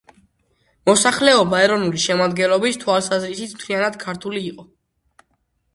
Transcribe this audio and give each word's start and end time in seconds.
მოსახლეობა 0.89 1.59
ეროვნული 1.65 2.01
შემადგენლობის 2.05 2.81
თვალსაზრისით 2.85 3.55
მთლიანად 3.59 4.03
ქართული 4.07 4.45
იყო. 4.53 4.69